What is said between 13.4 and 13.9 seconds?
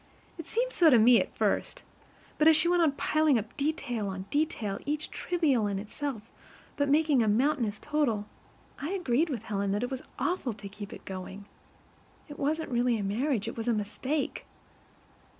it was a